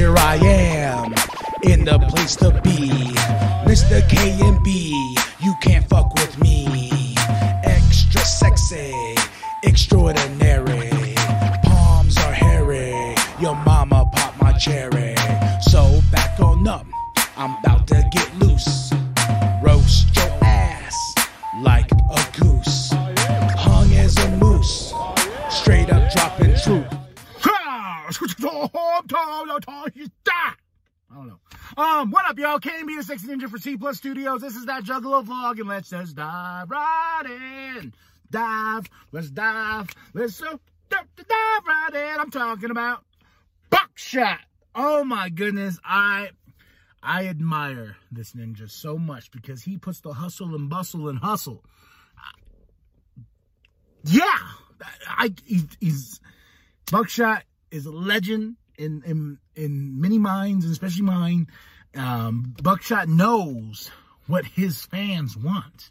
here 0.00 0.16
I 0.16 0.36
am 0.36 1.12
in 1.62 1.84
the 1.84 1.98
place 2.08 2.34
to 2.36 2.50
be. 2.62 2.88
Mr. 3.70 3.96
K 4.08 4.16
and 4.40 4.58
B, 4.64 5.14
you 5.40 5.52
can't 5.60 5.86
fuck 5.90 6.14
with 6.14 6.40
me. 6.40 7.14
Extra 7.64 8.22
sexy, 8.22 8.94
extraordinary. 9.62 11.14
Palms 11.64 12.16
are 12.16 12.32
hairy. 12.32 13.14
Your 13.42 13.56
mama 13.70 14.08
popped 14.14 14.40
my 14.40 14.52
cherry. 14.52 15.14
So 15.70 16.00
back 16.10 16.40
on 16.40 16.66
up, 16.66 16.86
I'm 17.36 17.52
about 17.58 17.86
to 17.88 18.02
get 18.10 18.28
loose. 18.38 18.94
Roast 19.62 20.16
your 20.16 20.32
ass 20.42 20.96
like 21.62 21.90
a 21.92 22.19
I 31.10 31.14
don't 31.14 31.26
know. 31.28 31.40
Um, 31.76 32.10
what 32.10 32.28
up, 32.28 32.38
y'all? 32.38 32.58
KB 32.58 32.96
the 32.96 33.02
Sexy 33.02 33.28
Ninja 33.28 33.48
for 33.48 33.58
C 33.58 33.76
Plus 33.76 33.98
Studios. 33.98 34.40
This 34.40 34.56
is 34.56 34.66
that 34.66 34.84
Juggalo 34.84 35.24
vlog, 35.24 35.58
and 35.58 35.68
let's 35.68 35.90
just 35.90 36.16
dive 36.16 36.70
right 36.70 37.76
in. 37.78 37.92
Dive, 38.30 38.86
let's 39.12 39.30
dive, 39.30 39.88
let's 40.14 40.36
so 40.36 40.60
dive, 40.88 40.98
right 41.66 41.90
in. 41.94 42.20
I'm 42.20 42.30
talking 42.30 42.70
about 42.70 43.04
Bukshot. 43.70 44.38
Oh 44.74 45.04
my 45.04 45.28
goodness, 45.28 45.78
I 45.84 46.30
I 47.02 47.26
admire 47.26 47.96
this 48.12 48.32
ninja 48.32 48.70
so 48.70 48.98
much 48.98 49.30
because 49.30 49.62
he 49.62 49.78
puts 49.78 50.00
the 50.00 50.12
hustle 50.12 50.54
and 50.54 50.68
bustle 50.68 51.08
and 51.08 51.18
hustle. 51.18 51.64
Yeah, 54.04 54.24
I 55.08 55.34
he, 55.44 55.62
he's 55.80 56.20
Bukshot 56.86 57.42
is 57.70 57.86
a 57.86 57.90
legend 57.90 58.56
in 58.76 59.02
in 59.04 59.38
in 59.54 60.00
many 60.00 60.18
minds, 60.18 60.64
and 60.64 60.72
especially 60.72 61.02
mine. 61.02 61.48
Um, 61.94 62.54
Bukshot 62.62 63.08
knows 63.08 63.90
what 64.26 64.44
his 64.44 64.84
fans 64.86 65.36
want, 65.36 65.90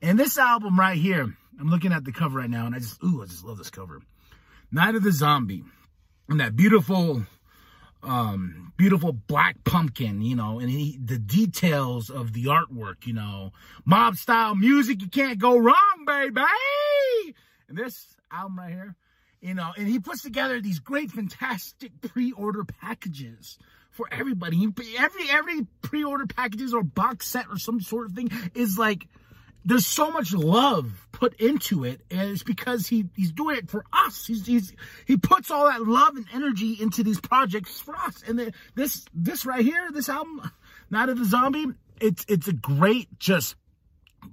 and 0.00 0.18
this 0.18 0.38
album 0.38 0.78
right 0.78 0.98
here. 0.98 1.36
I'm 1.60 1.68
looking 1.68 1.92
at 1.92 2.04
the 2.04 2.12
cover 2.12 2.38
right 2.38 2.50
now, 2.50 2.66
and 2.66 2.74
I 2.74 2.78
just 2.78 3.02
ooh, 3.02 3.22
I 3.22 3.26
just 3.26 3.44
love 3.44 3.58
this 3.58 3.70
cover. 3.70 4.00
Night 4.70 4.94
of 4.94 5.02
the 5.02 5.12
Zombie, 5.12 5.64
and 6.28 6.40
that 6.40 6.56
beautiful 6.56 7.24
um 8.02 8.72
beautiful 8.76 9.12
black 9.12 9.62
pumpkin 9.62 10.22
you 10.22 10.34
know 10.34 10.58
and 10.58 10.68
he, 10.68 10.98
the 11.04 11.18
details 11.18 12.10
of 12.10 12.32
the 12.32 12.46
artwork 12.46 13.06
you 13.06 13.12
know 13.12 13.52
Mobstyle 13.88 14.58
Music 14.58 15.00
you 15.00 15.08
can't 15.08 15.38
go 15.38 15.56
wrong 15.56 16.04
baby 16.04 16.42
and 17.68 17.78
this 17.78 18.16
album 18.32 18.58
right 18.58 18.72
here 18.72 18.96
you 19.42 19.52
know 19.52 19.72
and 19.76 19.86
he 19.86 19.98
puts 19.98 20.22
together 20.22 20.60
these 20.60 20.78
great 20.78 21.10
fantastic 21.10 21.92
pre-order 22.00 22.64
packages 22.64 23.58
for 23.90 24.08
everybody 24.10 24.66
every 24.98 25.28
every 25.30 25.66
pre-order 25.82 26.26
packages 26.26 26.72
or 26.72 26.82
box 26.82 27.26
set 27.26 27.46
or 27.50 27.58
some 27.58 27.80
sort 27.80 28.06
of 28.06 28.12
thing 28.12 28.30
is 28.54 28.78
like 28.78 29.06
there's 29.64 29.86
so 29.86 30.10
much 30.10 30.32
love 30.32 31.06
put 31.12 31.40
into 31.40 31.84
it, 31.84 32.00
and 32.10 32.30
it's 32.30 32.42
because 32.42 32.86
he 32.86 33.08
he's 33.16 33.32
doing 33.32 33.56
it 33.56 33.70
for 33.70 33.84
us. 33.92 34.26
He's 34.26 34.46
he's 34.46 34.72
he 35.06 35.16
puts 35.16 35.50
all 35.50 35.66
that 35.66 35.82
love 35.82 36.16
and 36.16 36.26
energy 36.32 36.76
into 36.80 37.02
these 37.02 37.20
projects 37.20 37.80
for 37.80 37.94
us. 37.96 38.22
And 38.26 38.38
the, 38.38 38.52
this 38.74 39.04
this 39.14 39.46
right 39.46 39.64
here, 39.64 39.88
this 39.92 40.08
album, 40.08 40.50
Night 40.90 41.08
of 41.08 41.18
the 41.18 41.24
Zombie, 41.24 41.66
it's 42.00 42.24
it's 42.28 42.48
a 42.48 42.52
great 42.52 43.18
just 43.18 43.54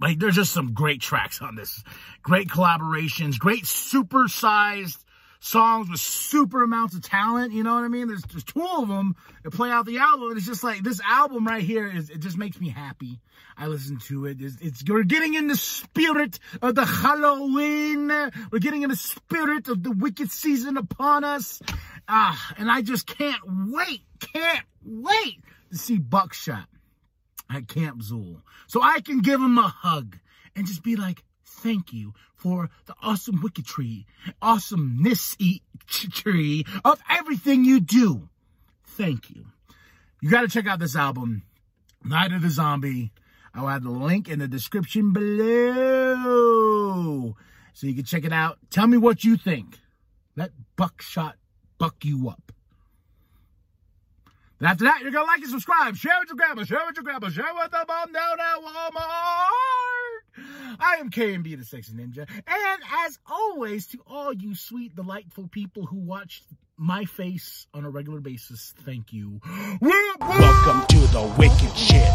like 0.02 0.20
there's 0.20 0.36
just 0.36 0.54
some 0.54 0.74
great 0.74 1.02
tracks 1.02 1.42
on 1.42 1.56
this, 1.56 1.84
great 2.24 2.48
collaborations, 2.48 3.38
great 3.38 3.66
super 3.66 4.28
sized 4.28 5.04
songs 5.40 5.90
with 5.90 6.00
super 6.00 6.64
amounts 6.64 6.96
of 6.96 7.02
talent. 7.02 7.54
You 7.54 7.64
know 7.64 7.74
what 7.74 7.84
I 7.84 7.88
mean? 7.88 8.08
There's 8.08 8.24
there's 8.24 8.44
two 8.44 8.66
of 8.66 8.88
them 8.88 9.16
that 9.44 9.52
play 9.52 9.70
out 9.70 9.86
the 9.86 10.00
album. 10.00 10.30
And 10.30 10.38
it's 10.38 10.46
just 10.46 10.64
like 10.64 10.84
this 10.84 11.02
album 11.06 11.46
right 11.46 11.64
here 11.64 11.88
is 11.88 12.10
it 12.10 12.20
just 12.20 12.38
makes 12.38 12.60
me 12.60 12.70
happy. 12.70 13.20
I 13.58 13.68
listen 13.68 13.98
to 14.08 14.26
it. 14.26 14.38
It's, 14.40 14.58
it's 14.62 14.84
we're 14.88 15.04
getting 15.04 15.34
in 15.34 15.48
the 15.48 15.58
spirit 15.58 16.40
of 16.62 16.76
the 16.76 16.86
Halloween. 16.86 18.08
We're 18.52 18.60
getting 18.60 18.84
in 18.84 18.90
the 18.90 18.96
spirit 18.96 19.68
of 19.68 19.84
the 19.84 19.92
wicked 19.92 20.32
season 20.32 20.78
upon 20.78 21.24
us. 21.24 21.62
Ah, 22.08 22.54
and 22.58 22.72
I 22.72 22.82
just 22.82 23.06
can't 23.06 23.42
wait, 23.46 24.02
can't 24.20 24.66
wait 24.84 25.42
to 25.72 25.78
see 25.78 26.00
Bukshot 26.00 26.66
at 27.50 27.68
Camp 27.68 28.02
Zool. 28.02 28.42
So 28.68 28.82
I 28.82 29.02
can 29.02 29.20
give 29.22 29.42
him 29.42 29.58
a 29.58 29.68
hug 29.68 30.18
and 30.56 30.68
just 30.68 30.84
be 30.84 30.96
like, 30.96 31.24
thank 31.44 31.92
you 31.92 32.14
for 32.36 32.70
the 32.86 32.94
awesome 33.02 33.40
wicketry, 33.40 34.06
awesomeness 34.42 35.36
tree 35.88 36.66
of 36.86 37.02
everything 37.10 37.66
you 37.66 37.80
do. 37.80 38.30
Thank 38.86 39.30
you. 39.30 39.46
You 40.22 40.30
got 40.30 40.42
to 40.42 40.48
check 40.48 40.68
out 40.68 40.80
this 40.80 40.96
album, 40.96 41.44
Night 42.04 42.32
of 42.34 42.42
the 42.42 42.50
Zombie. 42.50 43.12
I'll 43.54 43.68
have 43.68 43.84
the 43.84 43.90
link 43.90 44.28
in 44.30 44.40
the 44.40 44.48
description 44.48 45.12
below 45.12 46.56
so 47.74 47.88
you 47.88 47.96
can 47.96 48.06
check 48.06 48.26
it 48.26 48.34
out. 48.34 48.60
Tell 48.70 48.88
me 48.88 48.98
what 48.98 49.24
you 49.24 49.38
think. 49.38 49.80
Let 50.36 50.52
Bukshot 50.78 51.34
buck 51.78 52.04
you 52.04 52.30
up. 52.30 52.52
After 54.62 54.84
that, 54.86 55.00
you're 55.02 55.12
going 55.12 55.26
to 55.26 55.32
like 55.32 55.42
and 55.42 55.50
subscribe. 55.50 55.96
Share 55.96 56.16
with 56.20 56.30
your 56.30 56.36
grandma. 56.36 56.66
Share 56.66 56.82
with 56.86 56.98
your 56.98 57.04
grandma. 57.04 57.30
Share 57.30 57.46
with 57.54 57.72
the 57.72 57.86
mom 57.88 58.12
down 58.12 58.40
at 58.40 58.58
Walmart. 58.58 59.00
I 60.80 60.96
am 61.00 61.10
KMB, 61.10 61.58
the 61.58 61.64
Sexy 61.64 61.94
Ninja. 61.94 62.28
And 62.30 62.82
as 63.06 63.20
always, 63.26 63.88
to 63.88 64.00
all 64.06 64.34
you 64.34 64.56
sweet, 64.56 64.96
delightful 64.96 65.48
people 65.48 65.86
who 65.86 65.98
watch 65.98 66.44
my 66.76 67.06
face 67.06 67.68
on 67.74 67.86
a 67.86 67.90
regular 67.90 68.20
basis, 68.20 68.74
thank 68.86 69.14
you. 69.14 69.40
Welcome 69.82 70.86
to 70.88 71.08
the 71.08 71.36
wicked 71.38 71.78
shit. 71.78 72.10